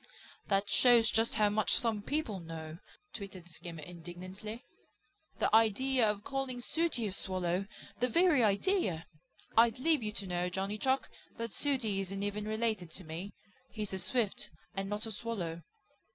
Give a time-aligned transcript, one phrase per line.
[0.47, 2.79] "That shows just how much some people know!"
[3.13, 4.65] twittered Skimmer indignantly.
[5.37, 7.67] "The idea of calling Sooty a Swallow!
[7.99, 9.05] The very idea!
[9.55, 13.35] I'd leave you to know, Johnny Chuck, that Sooty isn't even related to me.
[13.69, 15.61] He's a Swift, and not a Swallow."